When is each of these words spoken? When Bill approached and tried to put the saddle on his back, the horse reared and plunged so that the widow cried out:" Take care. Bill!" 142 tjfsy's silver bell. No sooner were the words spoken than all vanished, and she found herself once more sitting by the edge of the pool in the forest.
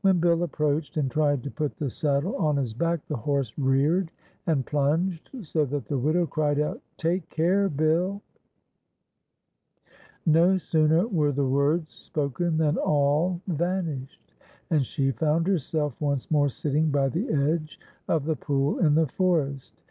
When 0.00 0.20
Bill 0.20 0.42
approached 0.42 0.96
and 0.96 1.10
tried 1.10 1.42
to 1.42 1.50
put 1.50 1.76
the 1.76 1.90
saddle 1.90 2.34
on 2.36 2.56
his 2.56 2.72
back, 2.72 3.06
the 3.08 3.16
horse 3.18 3.52
reared 3.58 4.10
and 4.46 4.64
plunged 4.64 5.28
so 5.42 5.66
that 5.66 5.84
the 5.84 5.98
widow 5.98 6.24
cried 6.24 6.58
out:" 6.58 6.80
Take 6.96 7.28
care. 7.28 7.68
Bill!" 7.68 8.22
142 10.24 10.30
tjfsy's 10.30 10.32
silver 10.32 10.32
bell. 10.32 10.42
No 10.42 10.56
sooner 10.56 11.08
were 11.08 11.32
the 11.32 11.46
words 11.46 11.92
spoken 11.92 12.56
than 12.56 12.78
all 12.78 13.42
vanished, 13.46 14.32
and 14.70 14.86
she 14.86 15.10
found 15.10 15.46
herself 15.46 16.00
once 16.00 16.30
more 16.30 16.48
sitting 16.48 16.90
by 16.90 17.10
the 17.10 17.28
edge 17.28 17.78
of 18.08 18.24
the 18.24 18.36
pool 18.36 18.78
in 18.78 18.94
the 18.94 19.08
forest. 19.08 19.78